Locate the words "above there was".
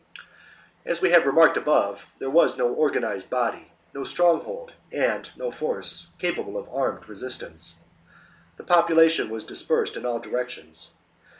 1.57-2.53